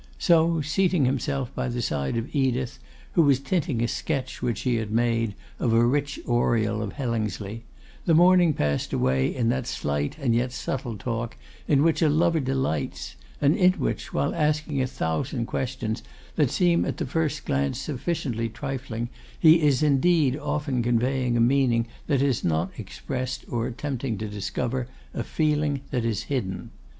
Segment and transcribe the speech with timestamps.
[0.17, 2.79] So, seating himself by the side of Edith,
[3.11, 7.61] who was tinting a sketch which she had made of a rich oriel of Hellingsley,
[8.05, 11.37] the morning passed away in that slight and yet subtle talk
[11.67, 16.01] in which a lover delights, and in which, while asking a thousand questions,
[16.35, 19.07] that seem at the first glance sufficiently trifling,
[19.39, 24.87] he is indeed often conveying a meaning that is not expressed, or attempting to discover
[25.13, 26.71] a feeling that is hidden.